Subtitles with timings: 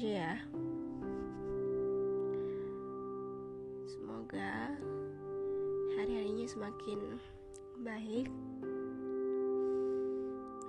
[0.00, 0.34] aja ya.
[3.84, 4.72] Semoga
[6.00, 7.20] hari-harinya semakin
[7.84, 8.32] baik.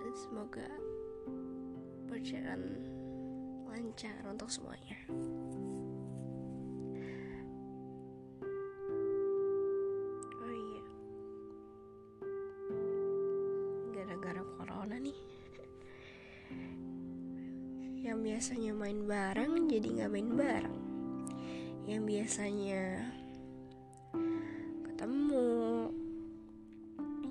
[0.04, 0.68] Dan semoga
[2.12, 2.76] berjalan
[3.72, 5.00] lancar untuk semuanya
[18.42, 20.80] biasanya main bareng jadi nggak main bareng.
[21.86, 23.06] Yang biasanya
[24.82, 25.54] ketemu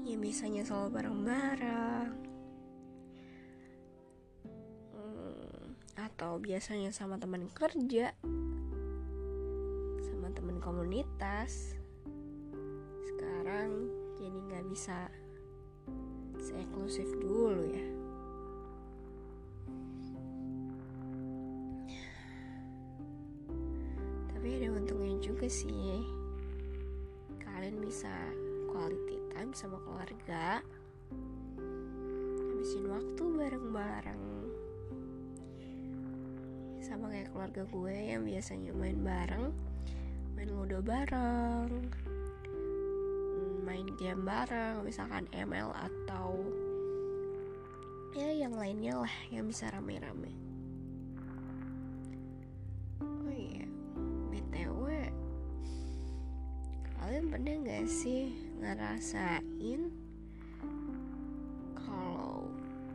[0.06, 2.14] yang biasanya selalu bareng-bareng.
[4.94, 8.14] Hmm, atau biasanya sama teman kerja
[10.06, 11.74] sama teman komunitas.
[13.02, 15.10] Sekarang jadi nggak bisa
[16.38, 17.99] se-eksklusif dulu ya
[24.50, 26.02] tapi ada untungnya juga sih.
[27.38, 28.10] Kalian bisa
[28.66, 30.58] quality time sama keluarga.
[32.50, 34.24] Habisin waktu bareng-bareng.
[36.82, 39.54] Sama kayak keluarga gue yang biasanya main bareng
[40.34, 41.70] main ludo bareng
[43.62, 46.34] main game bareng misalkan ML atau
[48.18, 50.49] ya yang lainnya lah yang bisa rame-rame
[57.20, 58.32] kalian pernah gak sih
[58.64, 59.92] ngerasain
[61.76, 62.48] kalau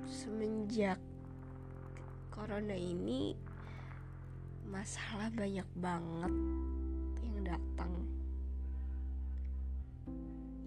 [0.09, 0.98] semenjak
[2.34, 3.38] corona ini
[4.66, 6.34] masalah banyak banget
[7.22, 7.94] yang datang?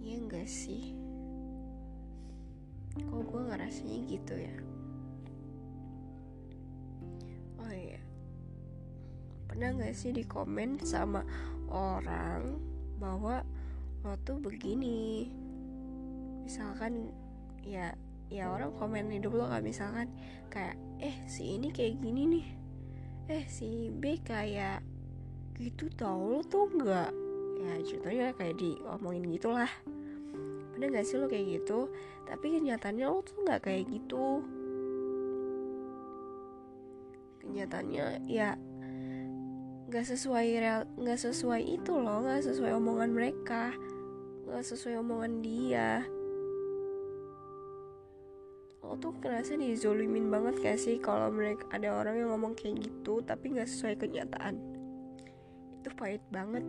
[0.07, 0.95] Iya enggak sih?
[2.95, 4.57] Kok gue ngerasanya gitu ya?
[7.59, 7.99] Oh iya.
[9.51, 11.27] Pernah gak sih di komen sama
[11.67, 13.47] orang Bahwa
[14.05, 15.31] lo tuh begini.
[16.45, 17.11] Misalkan
[17.69, 17.93] Ya
[18.33, 20.09] ya orang komen hidup lo gak misalkan
[20.49, 22.47] Kayak eh si ini kayak gini nih.
[23.29, 24.81] Eh si B kayak
[25.61, 27.13] gitu tau lo tuh gak
[27.59, 29.69] ya contohnya kayak diomongin gitulah.
[30.73, 31.93] Bener gak sih lo kayak gitu?
[32.25, 34.41] Tapi kenyataannya lo tuh nggak kayak gitu.
[37.45, 38.57] Kenyataannya ya
[39.89, 43.73] nggak sesuai real nggak sesuai itu loh nggak sesuai omongan mereka
[44.45, 46.05] nggak sesuai omongan dia.
[48.81, 53.21] Lo tuh kerasa dizolimin banget gak sih kalau mereka ada orang yang ngomong kayak gitu
[53.21, 54.57] tapi nggak sesuai kenyataan?
[55.77, 56.65] Itu pahit banget.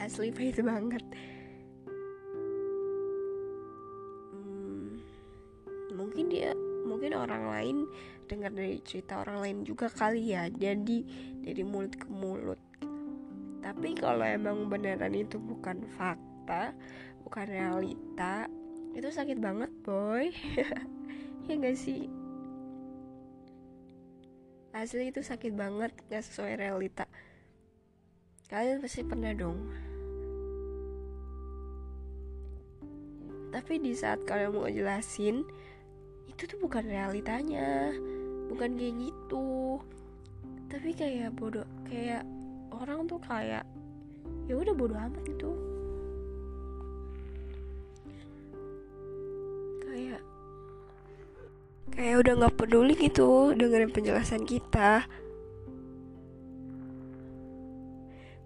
[0.00, 1.04] Asli pahit banget
[7.18, 7.76] orang lain
[8.28, 10.98] dengar dari cerita orang lain juga kali ya jadi
[11.42, 12.60] dari mulut ke mulut.
[13.58, 16.72] Tapi kalau emang beneran itu bukan fakta
[17.26, 18.46] bukan realita
[18.96, 20.30] itu sakit banget boy.
[21.48, 22.12] Ya gak sih?
[24.76, 27.08] Asli itu sakit banget gak sesuai realita.
[28.52, 29.56] Kalian pasti pernah dong.
[33.48, 35.40] Tapi di saat kalian mau jelasin
[36.28, 37.90] itu tuh bukan realitanya.
[38.52, 39.80] Bukan kayak gitu.
[40.68, 42.22] Tapi kayak bodoh kayak
[42.70, 43.64] orang tuh kayak
[44.46, 45.50] ya udah bodoh amat gitu.
[49.82, 50.20] Kayak
[51.96, 55.08] kayak udah nggak peduli gitu dengerin penjelasan kita.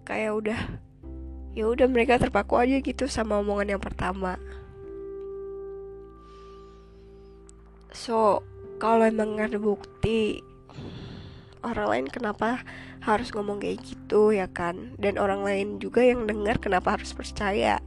[0.03, 0.61] Kayak udah
[1.53, 4.41] ya udah mereka terpaku aja gitu sama omongan yang pertama
[7.93, 8.43] so
[8.83, 10.43] kalau emang ada bukti
[11.63, 12.67] orang lain kenapa
[13.03, 14.95] harus ngomong kayak gitu ya kan?
[14.99, 17.79] Dan orang lain juga yang dengar kenapa harus percaya?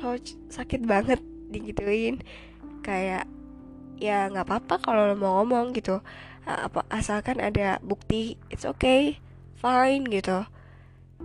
[0.00, 0.16] So
[0.52, 1.20] sakit banget
[1.52, 2.20] digituin.
[2.84, 3.28] Kayak
[4.00, 6.00] ya nggak apa-apa kalau lo mau ngomong gitu.
[6.44, 9.20] Apa asalkan ada bukti it's okay
[9.60, 10.44] fine gitu.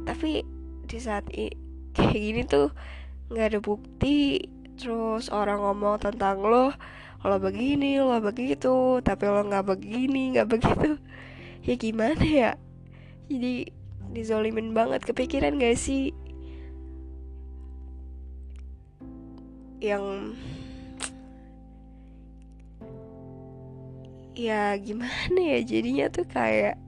[0.04, 0.44] Tapi
[0.88, 1.28] di saat
[1.96, 2.72] kayak gini tuh
[3.28, 4.48] nggak ada bukti
[4.78, 6.70] terus orang ngomong tentang lo
[7.26, 11.02] lo begini lo begitu tapi lo nggak begini nggak begitu.
[11.68, 12.52] Ya gimana ya?
[13.28, 13.76] Jadi
[14.16, 16.16] dizolimin banget kepikiran gak sih?
[19.84, 20.38] Yang
[24.38, 25.60] ya gimana ya?
[25.60, 26.80] Jadinya tuh kayak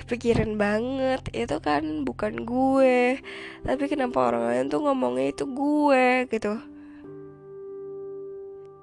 [0.00, 1.20] kepikiran banget.
[1.36, 3.20] Itu kan bukan gue.
[3.60, 6.69] Tapi kenapa orang lain tuh ngomongnya itu gue gitu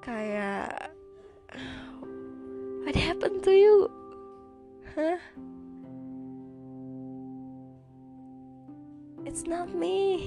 [0.08, 0.88] kayak
[2.88, 3.92] what happened to you?
[4.96, 5.20] Huh
[9.28, 10.18] it's not me.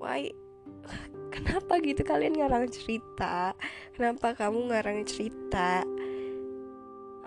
[0.00, 0.32] Why?
[1.36, 2.00] Kenapa gitu?
[2.00, 3.52] Kalian ngarang cerita.
[3.92, 5.84] Kenapa kamu ngarang cerita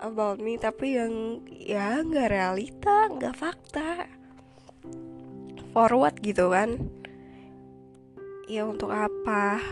[0.02, 4.10] about me tapi yang ya nggak realita nggak fakta?
[5.70, 6.76] Forward gitu kan?
[8.50, 9.62] Ya untuk apa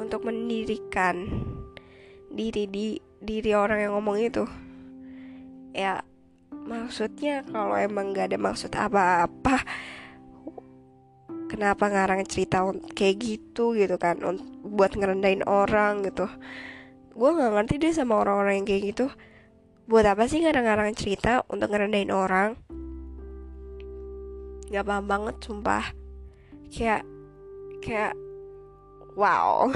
[0.00, 1.28] untuk mendirikan
[2.32, 4.48] diri di diri orang yang ngomong itu.
[5.76, 6.00] Ya
[6.50, 9.62] maksudnya kalau emang gak ada maksud apa-apa
[11.50, 12.62] kenapa ngarang cerita
[12.94, 14.22] kayak gitu gitu kan
[14.62, 16.30] buat ngerendahin orang gitu.
[17.10, 19.06] Gue nggak ngerti deh sama orang-orang yang kayak gitu.
[19.90, 22.54] Buat apa sih ngarang-ngarang cerita untuk ngerendahin orang?
[24.70, 25.84] Nggak paham banget sumpah.
[26.70, 27.02] Kayak
[27.82, 28.14] kayak
[29.20, 29.68] wow.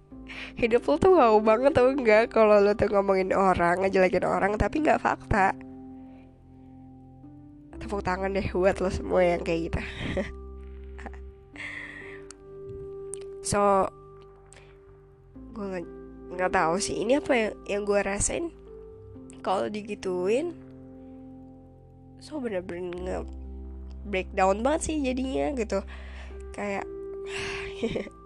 [0.60, 4.82] Hidup lo tuh wow banget tau enggak kalau lo tuh ngomongin orang ngejelekin orang tapi
[4.82, 5.54] nggak fakta.
[7.78, 9.80] Tepuk tangan deh buat lo semua yang kayak gitu.
[13.48, 13.88] So
[15.56, 15.86] gue nggak
[16.36, 17.00] nggak tahu sih.
[17.00, 18.52] Ini apa yang yang gue rasain?
[19.40, 20.52] Kalau digituin
[22.20, 23.18] so bener-bener nge
[24.04, 25.80] breakdown banget sih jadinya gitu.
[26.52, 26.84] Kayak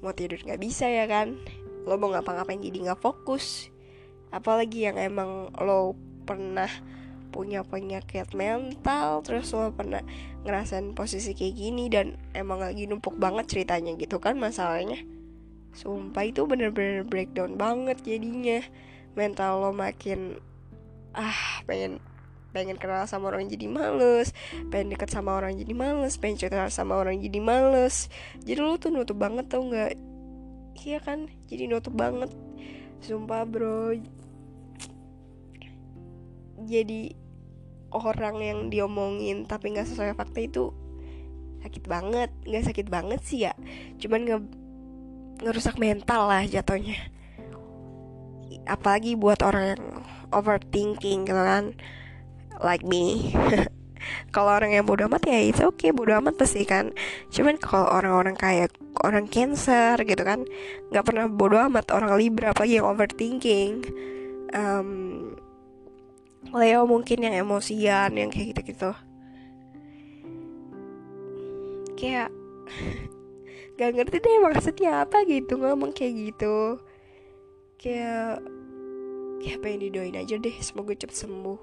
[0.00, 1.36] mau tidur nggak bisa ya kan?
[1.86, 3.70] Lo mau ngapa-ngapain jadi nggak fokus.
[4.34, 5.94] Apalagi yang emang lo
[6.26, 6.68] pernah
[7.30, 10.00] punya penyakit mental terus lo pernah
[10.46, 14.98] ngerasain posisi kayak gini dan emang lagi numpuk banget ceritanya gitu kan masalahnya.
[15.76, 18.64] Sumpah itu bener-bener breakdown banget jadinya.
[19.12, 20.40] Mental lo makin
[21.12, 22.00] ah pengen
[22.56, 24.32] pengen kenal sama orang jadi males
[24.72, 28.08] pengen deket sama orang jadi males pengen cerita sama orang jadi males.
[28.46, 29.98] Jadi lu tuh nutup banget tau nggak?
[30.86, 31.26] Iya kan?
[31.50, 32.30] Jadi nutup banget.
[33.02, 33.96] Sumpah bro.
[36.66, 37.12] Jadi
[37.92, 40.70] orang yang diomongin tapi nggak sesuai fakta itu
[41.66, 42.30] sakit banget.
[42.46, 43.52] Nggak sakit banget sih ya.
[43.98, 44.42] Cuman nggak
[45.44, 46.96] ngerusak mental lah jatuhnya.
[48.66, 49.84] Apalagi buat orang yang
[50.34, 51.74] overthinking gitu kan
[52.62, 53.32] like me.
[54.30, 56.94] Kalau orang yang bodoh amat ya itu oke okay, bodoh amat pasti kan.
[57.32, 58.70] Cuman kalau orang-orang kayak
[59.02, 60.46] orang cancer gitu kan
[60.92, 61.90] nggak pernah bodoh amat.
[61.90, 63.82] Orang libra apalagi yang overthinking.
[64.54, 64.90] Um,
[66.54, 68.94] Leo mungkin yang emosian yang kayak gitu-gitu.
[71.98, 72.30] Kayak
[73.80, 76.78] gak ngerti deh maksudnya apa gitu ngomong kayak gitu.
[77.80, 78.44] Kayak
[79.42, 81.60] kayak pengen didoain aja deh semoga cepet sembuh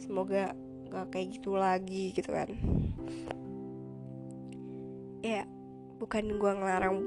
[0.00, 0.52] semoga
[0.90, 2.48] gak kayak gitu lagi gitu kan.
[5.20, 5.44] Ya
[5.98, 7.04] bukan gue ngelarang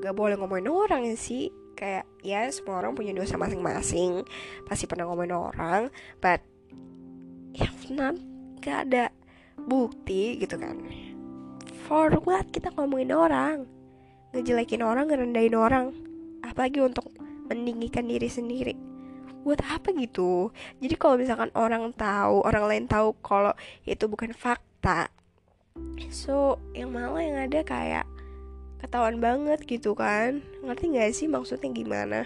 [0.00, 1.50] gak boleh ngomongin orang sih.
[1.78, 4.26] Kayak ya semua orang punya dosa masing-masing.
[4.66, 5.82] Pasti pernah ngomongin orang
[6.22, 6.42] but
[7.54, 8.16] ya not
[8.62, 9.10] gak ada
[9.58, 10.78] bukti gitu kan.
[11.88, 13.56] For what kita ngomongin orang?
[14.36, 15.86] Ngejelekin orang ngerendahin orang.
[16.44, 17.08] Apalagi untuk
[17.48, 18.87] meninggikan diri sendiri
[19.46, 20.50] buat apa gitu?
[20.82, 23.54] Jadi kalau misalkan orang tahu orang lain tahu kalau
[23.86, 25.08] itu bukan fakta
[26.08, 28.06] so yang malah yang ada kayak
[28.78, 30.42] ketahuan banget gitu kan.
[30.62, 32.20] Ngerti gak sih maksudnya gimana?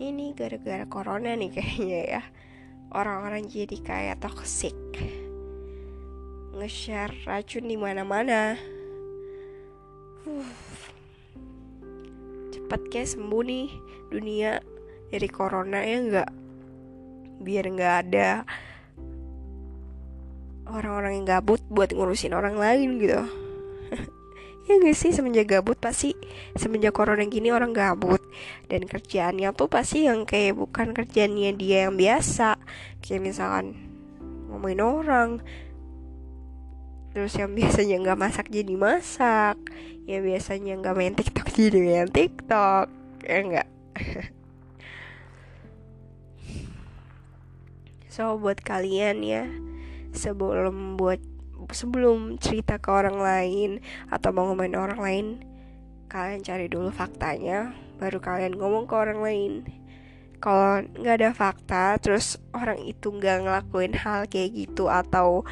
[0.00, 2.22] Ini gara-gara corona nih kayaknya ya.
[2.90, 4.74] Orang-orang jadi kayak toxic.
[6.56, 8.56] Nge-share racun di mana-mana.
[10.24, 10.69] Uh
[12.70, 13.66] cepet kayak sembuh nih.
[14.14, 14.62] Dunia
[15.10, 16.30] dari corona ya nggak
[17.42, 18.46] biar nggak ada
[20.70, 23.18] orang-orang yang gabut buat ngurusin orang lain gitu.
[24.70, 26.14] Ya gak sih semenjak gabut pasti
[26.54, 28.22] semenjak corona gini orang gabut.
[28.70, 32.54] Dan kerjaannya tuh pasti yang kayak bukan kerjaannya dia yang biasa.
[33.02, 33.74] Kayak misalkan
[34.46, 35.30] ngomongin orang
[37.10, 39.58] terus yang biasanya nggak masak jadi masak
[40.10, 42.90] ya biasanya nggak main tiktok jadi main tiktok.
[43.22, 43.68] Ya enggak
[48.10, 49.46] so buat kalian ya
[50.10, 51.22] sebelum buat
[51.70, 53.70] sebelum cerita ke orang lain
[54.10, 55.26] atau mau ngomongin orang lain
[56.10, 57.70] kalian cari dulu faktanya
[58.02, 59.52] baru kalian ngomong ke orang lain.
[60.40, 65.44] Kalau nggak ada fakta terus orang itu nggak ngelakuin hal kayak gitu atau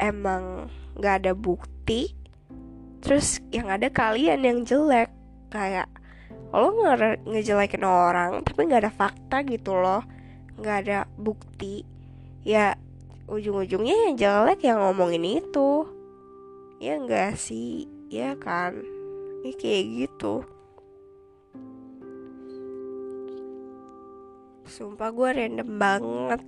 [0.00, 2.16] emang nggak ada bukti
[3.00, 5.10] terus yang ada kalian yang jelek.
[5.50, 5.90] Kayak
[6.54, 10.04] lo nge ngejelekin orang tapi nggak ada fakta gitu loh.
[10.60, 11.82] Nggak ada bukti.
[12.44, 12.76] Ya
[13.26, 15.88] ujung-ujungnya yang jelek yang ngomongin itu.
[16.80, 17.88] Ya enggak sih?
[18.08, 18.78] Ya kan?
[19.42, 20.44] Ini kayak gitu.
[24.70, 26.42] Sumpah gue random banget.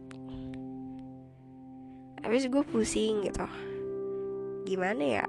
[2.22, 3.44] Habis gue pusing gitu.
[4.62, 5.26] Gimana ya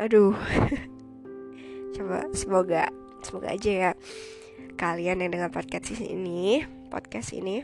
[0.00, 0.32] aduh.
[1.94, 2.88] Coba semoga
[3.20, 3.90] semoga aja ya
[4.80, 7.60] kalian yang dengar podcast ini podcast ini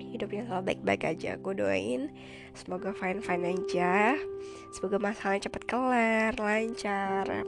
[0.00, 1.36] hidupnya selalu baik-baik aja.
[1.36, 2.08] Gue doain
[2.56, 4.16] semoga fine fine aja
[4.72, 7.44] semoga masalahnya cepat kelar lancar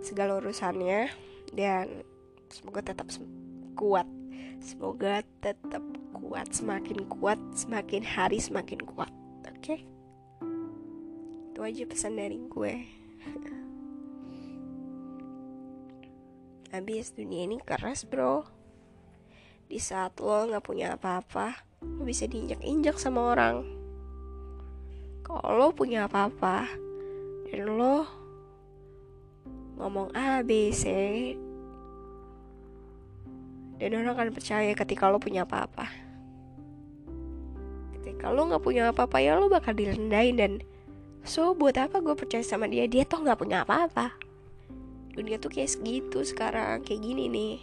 [0.00, 1.12] segala urusannya
[1.52, 2.00] dan
[2.48, 3.12] semoga tetap
[3.76, 4.08] kuat.
[4.64, 5.84] Semoga tetap
[6.16, 9.12] kuat semakin kuat semakin hari semakin kuat
[9.44, 9.60] oke?
[9.60, 9.95] okay?
[11.56, 12.84] Itu aja pesan dari gue.
[16.76, 18.44] Habis dunia ini keras bro.
[19.64, 23.64] Di saat lo nggak punya apa-apa lo bisa diinjak-injak sama orang.
[25.24, 26.68] Kalau lo punya apa-apa
[27.48, 28.04] dan lo
[29.80, 30.84] ngomong A B C
[33.80, 35.88] dan orang akan percaya ketika lo punya apa-apa.
[37.96, 40.60] Ketika lo nggak punya apa-apa ya lo bakal direndahin dan
[41.26, 42.86] so buat apa gue percaya sama dia?
[42.86, 44.14] Dia tuh nggak punya apa-apa.
[45.12, 47.56] Dunia tuh kayak segitu sekarang kayak gini nih.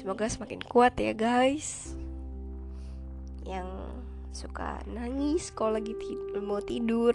[0.00, 1.92] Semoga semakin kuat ya guys.
[3.44, 3.68] Yang
[4.32, 7.12] suka nangis kalau lagi tidur, mau tidur.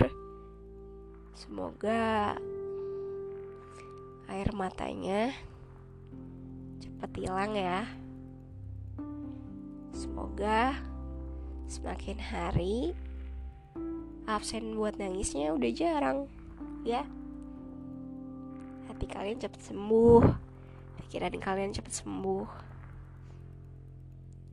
[1.33, 2.37] Semoga
[4.29, 5.33] air matanya
[6.77, 7.89] cepat hilang ya.
[9.95, 10.77] Semoga
[11.65, 12.93] semakin hari
[14.25, 16.29] absen buat nangisnya udah jarang.
[16.85, 17.05] Ya.
[18.89, 20.23] Hati kalian cepat sembuh.
[21.05, 22.47] Pikiran kalian cepat sembuh.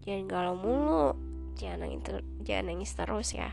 [0.04, 1.06] Jangan galau mulu.
[1.56, 2.00] Jangan nangis
[2.44, 3.50] jangan nangis terus ya.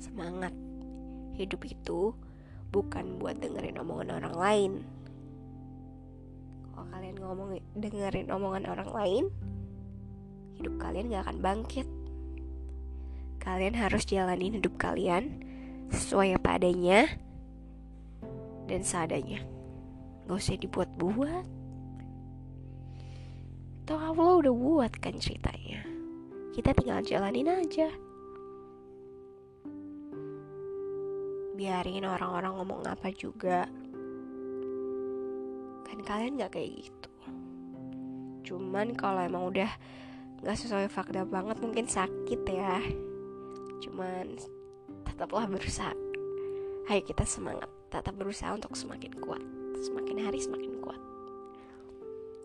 [0.00, 0.52] Semangat.
[1.36, 2.12] Hidup itu
[2.72, 4.72] bukan buat dengerin omongan orang lain.
[6.72, 7.48] Kalau kalian ngomong
[7.78, 9.24] dengerin omongan orang lain
[10.58, 11.86] hidup kalian gak akan bangkit
[13.44, 15.44] kalian harus jalanin hidup kalian
[15.92, 17.04] sesuai apa adanya
[18.64, 19.44] dan seadanya.
[20.24, 21.46] Gak usah dibuat-buat.
[23.84, 25.84] Toh Allah udah buat kan ceritanya.
[26.56, 27.92] Kita tinggal jalanin aja.
[31.54, 33.68] Biarin orang-orang ngomong apa juga.
[35.84, 37.12] Kan kalian gak kayak gitu.
[38.48, 39.68] Cuman kalau emang udah
[40.40, 42.80] gak sesuai fakta banget mungkin sakit ya
[43.94, 44.34] Cuman
[45.06, 45.94] tetaplah berusaha.
[46.90, 47.70] Ayo kita semangat.
[47.94, 49.38] Tetap berusaha untuk semakin kuat.
[49.86, 50.98] Semakin hari semakin kuat.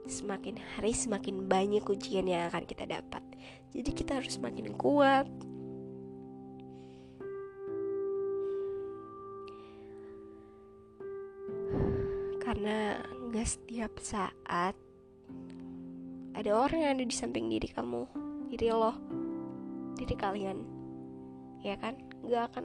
[0.05, 3.25] Semakin hari semakin banyak ujian yang akan kita dapat.
[3.73, 5.25] Jadi kita harus semakin kuat.
[12.45, 13.01] Karena
[13.33, 14.77] gak setiap saat
[16.37, 18.05] ada orang yang ada di samping diri kamu
[18.53, 18.93] diri lo
[19.97, 20.78] diri kalian
[21.63, 21.95] ya kan?
[22.23, 22.63] Nggak akan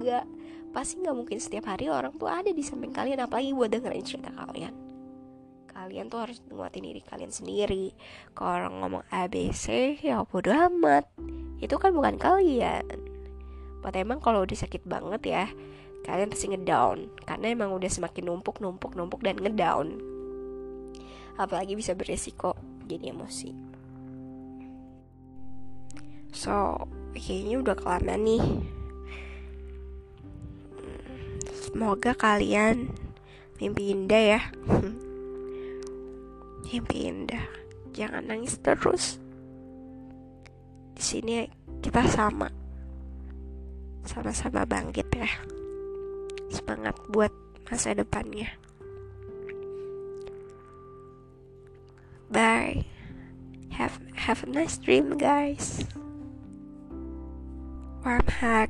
[0.00, 0.24] nggak
[0.74, 4.34] pasti nggak mungkin setiap hari orang tuh ada di samping kalian apalagi buat dengerin cerita
[4.34, 4.74] kalian.
[5.70, 7.94] Kalian tuh harus nguatin diri kalian sendiri.
[8.34, 11.06] Kalau orang ngomong ABC ya bodo amat.
[11.58, 12.86] Itu kan bukan kalian.
[13.82, 15.44] Buat emang kalau udah sakit banget ya
[16.04, 17.10] kalian pasti ngedown.
[17.26, 19.98] Karena emang udah semakin numpuk numpuk numpuk dan ngedown.
[21.34, 22.54] Apalagi bisa beresiko
[22.86, 23.50] jadi emosi.
[26.34, 28.44] So kayaknya udah kelamaan nih
[31.74, 32.86] Semoga kalian
[33.58, 34.40] mimpi indah ya.
[36.70, 37.42] mimpi indah.
[37.90, 39.18] Jangan nangis terus.
[40.94, 41.50] Di sini
[41.82, 42.46] kita sama.
[44.06, 45.26] Sama-sama bangkit ya.
[46.46, 47.34] Semangat buat
[47.66, 48.54] masa depannya.
[52.30, 52.86] Bye.
[53.74, 55.82] Have have a nice dream guys.
[58.04, 58.68] Warm hug.